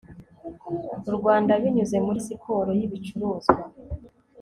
u 1.07 1.11
Rwanda 1.17 1.51
binyuze 1.61 1.97
muri 2.05 2.19
siporo 2.27 2.71
yibicuruzwa 2.79 3.61